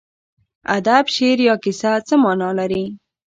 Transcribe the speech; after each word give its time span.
ادب، 0.77 1.05
شعر 1.15 1.37
یا 1.47 1.55
کیسه 1.63 1.91
څه 2.07 2.15
مانا 2.23 2.49
لري. 2.59 2.83